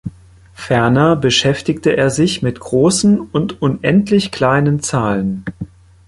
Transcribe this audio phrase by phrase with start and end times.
[0.55, 5.45] Ferner beschäftigte er sich mit großen und unendlich kleinen Zahlen.